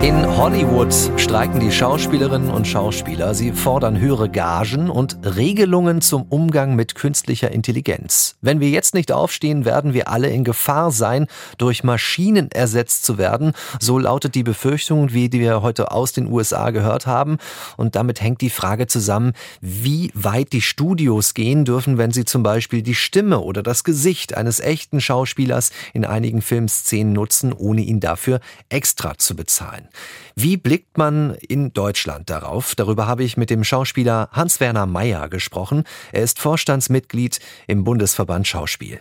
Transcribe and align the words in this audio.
In 0.00 0.24
Hollywood 0.36 0.94
streiken 1.16 1.58
die 1.58 1.72
Schauspielerinnen 1.72 2.50
und 2.50 2.68
Schauspieler. 2.68 3.34
Sie 3.34 3.50
fordern 3.50 3.98
höhere 3.98 4.28
Gagen 4.28 4.90
und 4.90 5.18
Regelungen 5.24 6.00
zum 6.00 6.22
Umgang 6.22 6.76
mit 6.76 6.94
künstlicher 6.94 7.50
Intelligenz. 7.50 8.36
Wenn 8.40 8.60
wir 8.60 8.70
jetzt 8.70 8.94
nicht 8.94 9.10
aufstehen, 9.10 9.64
werden 9.64 9.94
wir 9.94 10.08
alle 10.08 10.28
in 10.28 10.44
Gefahr 10.44 10.92
sein, 10.92 11.26
durch 11.58 11.82
Maschinen 11.82 12.52
ersetzt 12.52 13.04
zu 13.04 13.18
werden. 13.18 13.54
So 13.80 13.98
lautet 13.98 14.36
die 14.36 14.44
Befürchtung, 14.44 15.12
wie 15.12 15.32
wir 15.32 15.62
heute 15.62 15.90
aus 15.90 16.12
den 16.12 16.30
USA 16.30 16.70
gehört 16.70 17.08
haben. 17.08 17.38
Und 17.76 17.96
damit 17.96 18.20
hängt 18.20 18.40
die 18.40 18.50
Frage 18.50 18.86
zusammen, 18.86 19.32
wie 19.60 20.12
weit 20.14 20.52
die 20.52 20.62
Studios 20.62 21.34
gehen 21.34 21.64
dürfen, 21.64 21.98
wenn 21.98 22.12
sie 22.12 22.24
zum 22.24 22.44
Beispiel 22.44 22.82
die 22.82 22.94
Stimme 22.94 23.40
oder 23.40 23.64
das 23.64 23.82
Gesicht 23.82 24.36
eines 24.36 24.60
echten 24.60 25.00
Schauspielers 25.00 25.72
in 25.92 26.04
einigen 26.04 26.40
Filmszenen 26.40 27.12
nutzen, 27.12 27.52
ohne 27.52 27.80
ihn 27.80 27.98
dafür 27.98 28.38
extra 28.68 29.18
zu 29.18 29.34
bezahlen. 29.34 29.87
Wie 30.34 30.56
blickt 30.56 30.98
man 30.98 31.36
in 31.48 31.72
Deutschland 31.72 32.30
darauf? 32.30 32.74
Darüber 32.74 33.06
habe 33.06 33.24
ich 33.24 33.36
mit 33.36 33.50
dem 33.50 33.64
Schauspieler 33.64 34.28
Hans-Werner 34.32 34.86
Meyer 34.86 35.28
gesprochen. 35.28 35.84
Er 36.12 36.22
ist 36.22 36.40
Vorstandsmitglied 36.40 37.40
im 37.66 37.84
Bundesverband 37.84 38.46
Schauspiel. 38.46 39.00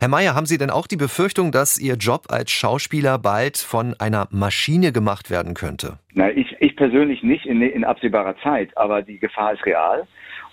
Herr 0.00 0.08
Meyer, 0.08 0.36
haben 0.36 0.46
Sie 0.46 0.58
denn 0.58 0.70
auch 0.70 0.86
die 0.86 0.96
Befürchtung, 0.96 1.50
dass 1.50 1.76
Ihr 1.76 1.94
Job 1.94 2.26
als 2.28 2.52
Schauspieler 2.52 3.18
bald 3.18 3.58
von 3.58 3.94
einer 3.98 4.28
Maschine 4.30 4.92
gemacht 4.92 5.28
werden 5.28 5.54
könnte? 5.54 5.98
Na, 6.14 6.30
ich, 6.30 6.54
ich 6.60 6.76
persönlich 6.76 7.24
nicht 7.24 7.46
in, 7.46 7.62
in 7.62 7.84
absehbarer 7.84 8.36
Zeit, 8.42 8.76
aber 8.76 9.02
die 9.02 9.18
Gefahr 9.18 9.54
ist 9.54 9.66
real. 9.66 10.06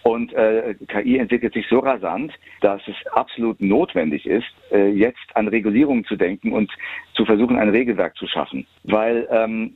Und 0.08 0.34
äh, 0.34 0.76
KI 0.88 1.18
entwickelt 1.18 1.56
sich 1.56 1.66
so 1.68 1.80
rasant, 1.80 2.32
dass 2.62 2.80
es 2.88 2.96
absolut 3.14 3.60
notwendig 3.60 4.28
ist, 4.28 4.46
äh, 4.72 4.90
jetzt 4.90 5.26
an 5.34 5.48
Regulierungen 5.48 6.06
zu 6.06 6.16
denken 6.16 6.52
und 6.52 6.72
zu 7.16 7.26
versuchen, 7.26 7.58
ein 7.58 7.70
Regelwerk 7.70 8.16
zu 8.16 8.28
schaffen. 8.28 8.68
Weil 8.84 9.28
ähm, 9.32 9.76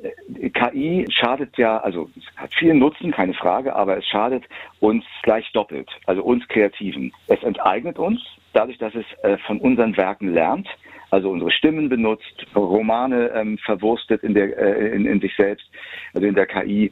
KI 0.54 1.08
schadet 1.10 1.58
ja, 1.58 1.80
also 1.80 2.12
hat 2.36 2.54
viel 2.54 2.76
Nutzen, 2.76 3.10
keine 3.10 3.34
Frage, 3.34 3.76
aber 3.76 3.98
es 3.98 4.06
schadet 4.06 4.44
uns 4.80 5.04
gleich 5.24 5.52
doppelt, 5.52 5.90
also 6.06 6.22
uns 6.22 6.48
Kreativen. 6.48 7.12
Es 7.26 7.42
enteignet 7.42 7.98
uns, 7.98 8.22
dadurch, 8.54 8.78
dass 8.78 8.94
es 8.94 9.06
äh, 9.24 9.40
von 9.48 9.58
unseren 9.58 9.98
Werken 9.98 10.32
lernt, 10.32 10.68
also 11.10 11.32
unsere 11.32 11.50
Stimmen 11.50 11.90
benutzt, 11.90 12.46
Romane 12.56 13.32
ähm, 13.34 13.58
verwurstet 13.58 14.22
in, 14.22 14.36
der, 14.36 14.56
äh, 14.56 14.96
in, 14.96 15.08
in 15.08 15.20
sich 15.20 15.36
selbst, 15.36 15.66
also 16.14 16.28
in 16.28 16.36
der 16.36 16.46
KI 16.46 16.92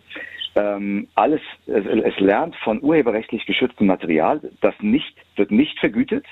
ähm, 0.57 1.07
alles, 1.15 1.41
es, 1.67 1.85
es 1.85 2.19
lernt 2.19 2.55
von 2.57 2.81
urheberrechtlich 2.81 3.45
geschütztem 3.45 3.87
Material, 3.87 4.41
das 4.61 4.73
nicht, 4.81 5.15
wird 5.35 5.51
nicht 5.51 5.79
vergütet. 5.79 6.25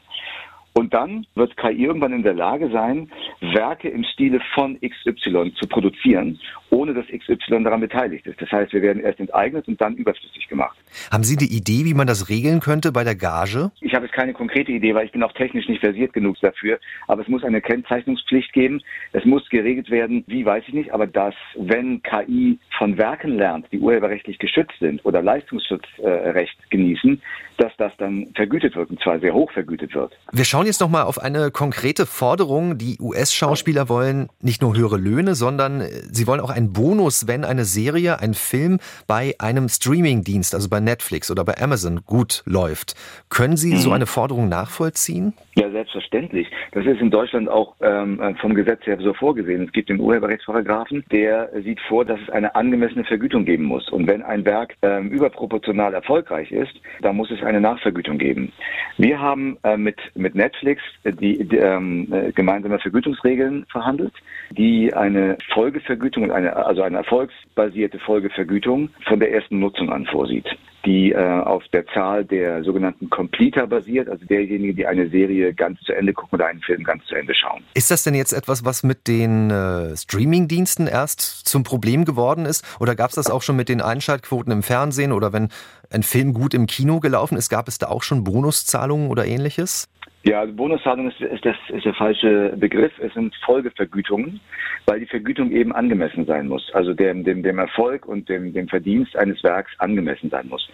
Und 0.74 0.94
dann 0.94 1.26
wird 1.36 1.56
KI 1.56 1.86
irgendwann 1.86 2.12
in 2.12 2.24
der 2.24 2.34
Lage 2.34 2.70
sein, 2.70 3.10
Werke 3.40 3.88
im 3.88 4.04
Stile 4.04 4.42
von 4.54 4.78
XY 4.82 5.54
zu 5.54 5.68
produzieren, 5.70 6.38
ohne 6.86 6.94
dass 6.94 7.06
XY 7.08 7.64
daran 7.64 7.82
beteiligt 7.82 8.28
ist. 8.28 8.40
Das 8.40 8.52
heißt, 8.52 8.72
wir 8.74 8.82
werden 8.82 9.04
erst 9.04 9.20
enteignet 9.20 9.68
und 9.68 9.82
dann 9.82 9.96
überflüssig 9.96 10.48
gemacht. 10.48 10.78
Haben 11.12 11.24
Sie 11.24 11.36
die 11.36 11.56
Idee, 11.56 11.86
wie 11.86 11.94
man 11.94 12.08
das 12.08 12.30
regeln 12.30 12.60
könnte 12.60 12.92
bei 12.92 13.04
der 13.04 13.16
Gage? 13.16 13.72
Ich 13.82 13.94
habe 13.94 14.06
jetzt 14.06 14.14
keine 14.14 14.34
konkrete 14.34 14.72
Idee, 14.72 14.94
weil 14.94 15.06
ich 15.06 15.12
bin 15.12 15.24
auch 15.24 15.34
technisch 15.34 15.68
nicht 15.68 15.82
versiert 15.82 16.14
genug 16.14 16.38
dafür. 16.42 16.80
Aber 17.08 17.22
es 17.22 17.28
muss 17.28 17.44
eine 17.44 17.62
Kennzeichnungspflicht 17.62 18.54
geben. 18.54 18.82
Es 19.14 19.26
muss 19.26 19.48
geregelt 19.50 19.90
werden, 19.90 20.24
wie 20.28 20.46
weiß 20.46 20.64
ich 20.68 20.74
nicht, 20.74 20.94
aber 20.94 21.08
dass, 21.08 21.34
wenn 21.56 22.04
KI 22.04 22.60
von 22.78 22.98
Werken 22.98 23.38
lernt, 23.38 23.66
die 23.72 23.80
urheberrechtlich 23.80 24.38
geschützt 24.38 24.78
sind 24.80 25.04
oder 25.06 25.22
Leistungsschutzrecht 25.22 26.70
genießen, 26.70 27.22
dass 27.58 27.72
das 27.78 27.92
dann 27.98 28.28
vergütet 28.36 28.76
wird, 28.76 28.90
und 28.90 29.02
zwar 29.02 29.20
sehr 29.20 29.34
hoch 29.34 29.52
vergütet 29.52 29.94
wird. 29.96 30.14
Wir 30.32 30.46
schauen 30.46 30.66
jetzt 30.66 30.82
nochmal 30.82 31.04
auf 31.04 31.20
eine 31.20 31.52
konkrete 31.52 32.06
Forderung. 32.06 32.78
Die 32.78 32.98
US-Schauspieler 33.00 33.90
wollen 33.90 34.30
nicht 34.42 34.62
nur 34.62 34.76
höhere 34.76 34.98
Löhne, 34.98 35.36
sondern 35.36 35.82
sie 36.12 36.28
wollen 36.28 36.40
auch 36.40 36.50
einen 36.50 36.74
Bonus, 36.74 37.28
wenn 37.28 37.46
eine 37.46 37.66
Serie, 37.66 38.20
ein 38.20 38.34
Film 38.34 38.80
bei 39.08 39.36
einem 39.40 39.70
Streamingdienst, 39.70 40.54
also 40.54 40.70
bei 40.70 40.80
Netflix 40.80 41.32
oder 41.32 41.44
bei 41.44 41.58
Amazon 41.58 42.02
gut 42.06 42.44
läuft. 42.46 42.96
Können 43.30 43.58
Sie 43.58 43.76
so 43.78 43.90
mhm. 43.90 43.96
eine 43.96 44.06
Forderung 44.06 44.50
nachvollziehen? 44.50 45.34
Ja, 45.56 45.70
selbstverständlich. 45.72 46.48
Das 46.74 46.86
ist 46.86 47.00
in 47.00 47.12
Deutschland 47.12 47.48
auch 47.48 47.76
ähm, 47.82 48.36
vom 48.42 48.56
Gesetz 48.56 48.86
her 48.86 48.98
so 49.00 49.14
vorgesehen. 49.14 49.64
Es 49.64 49.72
gibt 49.72 49.90
den 49.90 50.00
Urheberrechtsparagraphen, 50.00 51.06
der 51.12 51.50
sieht 51.64 51.80
vor, 51.88 52.04
dass 52.04 52.20
es 52.20 52.30
eine 52.30 52.56
angemessene 52.56 53.06
Vergütung 53.06 53.46
geben 53.46 53.64
muss. 53.64 53.90
Und 53.90 54.08
wenn 54.08 54.22
ein 54.22 54.46
Werk 54.46 54.76
ähm, 54.82 55.10
überproportional 55.10 55.94
erfolgreich 55.94 56.52
ist, 56.52 56.74
dann 57.02 57.16
muss 57.16 57.32
es 57.32 57.42
eine 57.46 57.62
Nachvergütung 57.62 58.18
geben. 58.18 58.52
Wir 58.98 59.20
haben 59.20 59.58
äh, 59.64 59.78
mit, 59.78 59.98
mit 60.16 60.36
Netflix 60.36 60.82
die, 61.04 61.46
die 61.48 61.58
ähm, 61.58 62.12
äh, 62.12 62.32
gemeinsame 62.32 62.80
Vergütungsregeln 62.80 63.66
verhandelt, 63.72 64.14
die 64.52 64.94
eine 64.94 65.38
Folgevergütung, 65.54 66.32
eine, 66.32 66.56
also 66.56 66.82
eine 66.82 66.98
erfolgsbasierte 66.98 68.00
Folgevergütung 68.00 68.90
von 69.08 69.20
der 69.20 69.32
ersten 69.32 69.60
Nutzung 69.60 69.92
an 69.92 70.06
vorsieht 70.06 70.48
die 70.86 71.12
äh, 71.12 71.18
auf 71.18 71.64
der 71.74 71.86
Zahl 71.88 72.26
der 72.26 72.64
sogenannten 72.64 73.10
Completer 73.10 73.68
basiert, 73.68 74.10
also 74.10 74.26
derjenigen, 74.26 74.76
die 74.76 74.86
eine 74.86 75.10
Serie 75.10 75.54
ganz 75.54 75.80
zu 75.82 75.94
Ende 75.94 76.14
gucken 76.14 76.36
oder 76.38 76.48
einen 76.48 76.62
Film 76.62 76.84
ganz 76.84 77.04
zu 77.06 77.16
Ende 77.16 77.34
schauen. 77.34 77.64
Ist 77.74 77.92
das 77.92 78.04
denn 78.04 78.14
jetzt 78.14 78.34
etwas, 78.34 78.64
was 78.66 78.84
mit 78.84 79.08
den 79.08 79.50
äh, 79.50 79.96
Streaming-Diensten 79.96 80.88
erst 80.88 81.22
zum 81.22 81.64
Problem 81.64 82.06
geworden 82.06 82.46
ist? 82.46 82.64
Oder 82.80 82.96
gab 82.96 83.10
es 83.10 83.16
das 83.16 83.30
auch 83.30 83.42
schon 83.42 83.56
mit 83.56 83.70
den 83.70 83.82
Einschaltquoten 83.82 84.52
im 84.52 84.64
Fernsehen 84.64 85.12
oder 85.12 85.34
wenn 85.34 85.50
ein 85.90 86.04
Film 86.04 86.34
gut 86.34 86.54
im 86.54 86.68
Kino 86.68 87.00
gelaufen 87.00 87.38
ist, 87.38 87.50
gab 87.50 87.68
es 87.68 87.78
da 87.78 87.88
auch 87.88 88.04
schon 88.04 88.24
Bonuszahlungen 88.24 89.10
oder 89.10 89.26
ähnliches? 89.26 89.88
Ja, 90.28 90.40
also 90.40 90.54
Bonuszahlung 90.54 91.12
ist, 91.12 91.22
ist, 91.22 91.46
das, 91.46 91.56
ist 91.70 91.86
der 91.86 91.94
falsche 91.94 92.54
Begriff. 92.58 92.92
Es 92.98 93.14
sind 93.14 93.36
Folgevergütungen, 93.46 94.40
weil 94.88 95.00
die 95.00 95.06
Vergütung 95.06 95.52
eben 95.52 95.72
angemessen 95.72 96.26
sein 96.26 96.48
muss. 96.48 96.74
Also 96.74 96.96
dem, 96.96 97.24
dem, 97.24 97.44
dem 97.44 97.60
Erfolg 97.60 98.08
und 98.08 98.28
dem, 98.28 98.52
dem 98.52 98.68
Verdienst 98.68 99.16
eines 99.16 99.44
Werks 99.44 99.72
angemessen 99.78 100.32
sein 100.32 100.48
muss. 100.50 100.68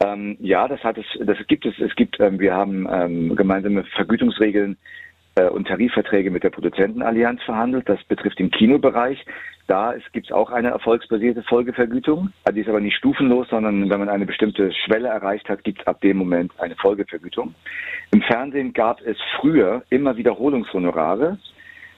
Ähm, 0.00 0.36
ja, 0.40 0.66
das 0.66 0.82
hat 0.82 0.98
es, 0.98 1.06
das 1.20 1.38
gibt 1.46 1.64
es. 1.64 1.78
Es 1.78 1.94
gibt, 1.94 2.18
ähm, 2.18 2.40
wir 2.40 2.54
haben 2.54 2.88
ähm, 2.90 3.36
gemeinsame 3.36 3.84
Vergütungsregeln 3.84 4.76
und 5.46 5.68
Tarifverträge 5.68 6.30
mit 6.30 6.42
der 6.42 6.50
Produzentenallianz 6.50 7.42
verhandelt. 7.42 7.88
Das 7.88 8.02
betrifft 8.04 8.38
den 8.38 8.50
Kinobereich. 8.50 9.24
Da 9.66 9.94
gibt 10.12 10.26
es 10.26 10.32
auch 10.32 10.50
eine 10.50 10.70
erfolgsbasierte 10.70 11.42
Folgevergütung. 11.42 12.32
Die 12.52 12.60
ist 12.60 12.68
aber 12.68 12.80
nicht 12.80 12.96
stufenlos, 12.96 13.48
sondern 13.50 13.90
wenn 13.90 14.00
man 14.00 14.08
eine 14.08 14.24
bestimmte 14.24 14.72
Schwelle 14.72 15.08
erreicht 15.08 15.48
hat, 15.48 15.62
gibt 15.62 15.80
es 15.80 15.86
ab 15.86 16.00
dem 16.00 16.16
Moment 16.16 16.52
eine 16.58 16.74
Folgevergütung. 16.76 17.54
Im 18.10 18.22
Fernsehen 18.22 18.72
gab 18.72 19.00
es 19.02 19.18
früher 19.38 19.82
immer 19.90 20.16
Wiederholungshonorare. 20.16 21.38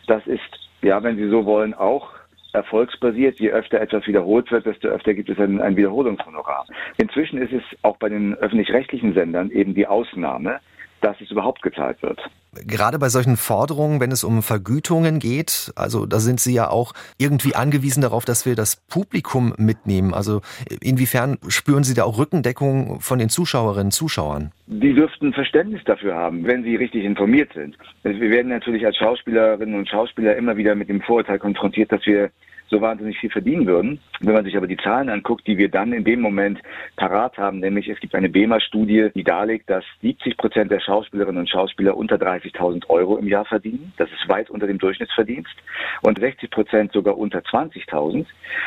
Das 0.08 0.26
ist, 0.26 0.40
ja, 0.82 1.02
wenn 1.02 1.16
Sie 1.16 1.28
so 1.28 1.44
wollen, 1.46 1.72
auch 1.72 2.10
erfolgsbasiert. 2.52 3.38
Je 3.38 3.50
öfter 3.50 3.80
etwas 3.80 4.06
wiederholt 4.06 4.50
wird, 4.50 4.66
desto 4.66 4.88
öfter 4.88 5.14
gibt 5.14 5.28
es 5.28 5.38
ein, 5.38 5.60
ein 5.60 5.76
Wiederholungshonorar. 5.76 6.66
Inzwischen 6.96 7.40
ist 7.40 7.52
es 7.52 7.62
auch 7.82 7.96
bei 7.98 8.08
den 8.08 8.34
öffentlich-rechtlichen 8.34 9.14
Sendern 9.14 9.50
eben 9.50 9.74
die 9.74 9.86
Ausnahme, 9.86 10.60
dass 11.00 11.20
es 11.20 11.30
überhaupt 11.30 11.62
gezahlt 11.62 12.02
wird. 12.02 12.20
Gerade 12.66 12.98
bei 12.98 13.08
solchen 13.08 13.36
Forderungen, 13.36 14.00
wenn 14.00 14.10
es 14.10 14.24
um 14.24 14.42
Vergütungen 14.42 15.20
geht, 15.20 15.72
also 15.76 16.04
da 16.04 16.18
sind 16.18 16.40
Sie 16.40 16.52
ja 16.52 16.68
auch 16.68 16.94
irgendwie 17.16 17.54
angewiesen 17.54 18.00
darauf, 18.00 18.24
dass 18.24 18.44
wir 18.44 18.56
das 18.56 18.76
Publikum 18.88 19.54
mitnehmen. 19.56 20.14
Also 20.14 20.40
inwiefern 20.80 21.38
spüren 21.46 21.84
Sie 21.84 21.94
da 21.94 22.02
auch 22.04 22.18
Rückendeckung 22.18 23.00
von 23.00 23.20
den 23.20 23.28
Zuschauerinnen 23.28 23.90
und 23.90 23.92
Zuschauern? 23.92 24.52
Die 24.66 24.94
dürften 24.94 25.32
Verständnis 25.32 25.82
dafür 25.84 26.14
haben, 26.14 26.46
wenn 26.46 26.62
sie 26.62 26.76
richtig 26.76 27.04
informiert 27.04 27.52
sind. 27.54 27.76
Wir 28.04 28.30
werden 28.30 28.48
natürlich 28.48 28.86
als 28.86 28.96
Schauspielerinnen 28.96 29.74
und 29.74 29.88
Schauspieler 29.88 30.36
immer 30.36 30.56
wieder 30.56 30.76
mit 30.76 30.88
dem 30.88 31.00
Vorurteil 31.00 31.40
konfrontiert, 31.40 31.90
dass 31.90 32.06
wir 32.06 32.30
so 32.70 32.80
wahnsinnig 32.80 33.18
viel 33.18 33.30
verdienen 33.30 33.66
würden. 33.66 34.00
Wenn 34.20 34.34
man 34.34 34.44
sich 34.44 34.56
aber 34.56 34.66
die 34.66 34.76
Zahlen 34.76 35.08
anguckt, 35.08 35.46
die 35.46 35.58
wir 35.58 35.68
dann 35.68 35.92
in 35.92 36.04
dem 36.04 36.20
Moment 36.20 36.60
parat 36.96 37.36
haben, 37.36 37.58
nämlich 37.58 37.88
es 37.88 37.98
gibt 37.98 38.14
eine 38.14 38.28
BEMA-Studie, 38.28 39.10
die 39.14 39.24
darlegt, 39.24 39.68
dass 39.68 39.84
70 40.02 40.36
Prozent 40.36 40.70
der 40.70 40.80
Schauspielerinnen 40.80 41.40
und 41.40 41.50
Schauspieler 41.50 41.96
unter 41.96 42.16
30.000 42.16 42.88
Euro 42.88 43.16
im 43.16 43.26
Jahr 43.26 43.44
verdienen. 43.44 43.92
Das 43.96 44.08
ist 44.10 44.28
weit 44.28 44.50
unter 44.50 44.66
dem 44.66 44.78
Durchschnittsverdienst. 44.78 45.54
Und 46.02 46.18
60 46.18 46.50
Prozent 46.50 46.92
sogar 46.92 47.18
unter 47.18 47.40
20.000. 47.40 48.26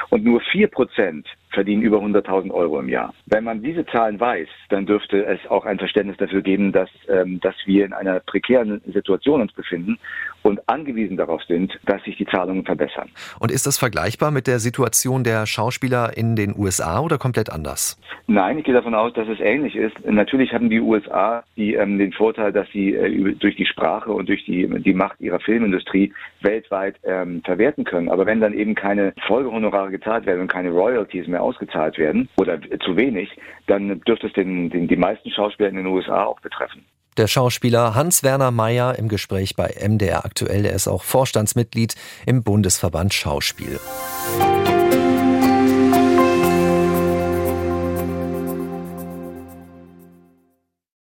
Und 0.10 0.24
nur 0.26 0.42
4 0.42 0.68
Prozent 0.68 1.28
verdienen 1.54 1.82
über 1.82 2.00
100.000 2.00 2.52
Euro 2.52 2.80
im 2.80 2.90
Jahr. 2.90 3.14
Wenn 3.26 3.44
man 3.44 3.62
diese 3.62 3.86
Zahlen 3.86 4.20
weiß, 4.20 4.48
dann 4.70 4.86
dürfte 4.86 5.26
es 5.26 5.40
auch 5.50 5.66
ein 5.66 5.78
Verständnis 5.78 6.18
dafür 6.18 6.42
geben, 6.42 6.72
dass, 6.72 6.90
ähm, 7.08 7.40
dass 7.40 7.56
wir 7.66 7.86
in 7.86 7.94
einer 7.94 8.20
prekären 8.20 8.82
Situation 8.86 9.42
uns 9.42 9.54
befinden 9.54 9.98
und 10.44 10.68
angewiesen 10.68 11.18
darauf 11.18 11.42
sind, 11.44 11.80
dass 11.86 12.04
sich 12.04 12.18
die 12.18 12.26
Zahlungen 12.26 12.66
verbessern. 12.66 13.10
Und 13.40 13.52
ist 13.52 13.66
das 13.66 13.78
vergleichbar 13.78 14.32
mit 14.32 14.48
der 14.48 14.60
Situation 14.60 15.24
der 15.24 15.46
Schauspieler 15.46 16.16
in 16.16 16.36
den 16.36 16.54
USA 16.58 17.00
oder 17.00 17.18
komplett 17.18 17.50
anders? 17.50 17.98
Nein, 18.28 18.58
ich 18.58 18.66
gehe 18.66 18.74
davon 18.74 18.96
aus, 18.96 19.14
dass 19.14 19.28
es 19.28 19.40
ähnlich 19.40 19.76
ist. 19.76 19.94
Natürlich 20.06 20.54
haben 20.54 20.70
die 20.70 20.80
USA 20.80 21.44
die, 21.56 21.74
ähm, 21.74 21.98
den 21.98 22.14
Vorteil, 22.14 22.52
dass 22.52 22.68
sie 22.72 22.94
äh, 22.94 23.34
durch 23.36 23.56
die 23.56 23.66
Sprache 23.66 24.12
und 24.12 24.30
durch 24.30 24.46
die, 24.46 24.68
die 24.82 24.94
Macht 24.94 25.20
ihrer 25.20 25.40
Filmindustrie 25.40 26.14
weltweit 26.42 26.96
ähm, 27.04 27.42
verwerten 27.44 27.84
können. 27.84 28.10
Aber 28.10 28.26
wenn 28.26 28.40
dann 28.40 28.54
eben 28.54 28.76
keine 28.76 29.14
Folgehonorare 29.28 29.92
gezahlt 29.92 30.26
werden 30.26 30.42
und 30.42 30.48
keine 30.48 30.72
Royalties 30.72 31.28
mehr 31.28 31.43
ausgezahlt 31.44 31.98
werden 31.98 32.30
oder 32.38 32.60
zu 32.84 32.96
wenig, 32.96 33.30
dann 33.68 34.02
dürfte 34.02 34.28
es 34.28 34.34
den, 34.34 34.70
den, 34.70 34.88
die 34.88 34.96
meisten 34.96 35.30
Schauspieler 35.30 35.70
in 35.70 35.76
den 35.76 35.88
USA 35.88 36.24
auch 36.26 36.40
betreffen. 36.40 36.86
Der 37.18 37.28
Schauspieler 37.28 37.94
Hans-Werner 37.94 38.50
Mayer 38.50 38.98
im 38.98 39.08
Gespräch 39.08 39.56
bei 39.56 39.76
MDR 39.88 40.26
aktuell. 40.26 40.66
Er 40.66 40.74
ist 40.74 40.88
auch 40.88 41.04
Vorstandsmitglied 41.04 41.96
im 42.26 42.44
Bundesverband 42.44 43.14
Schauspiel. 43.14 43.80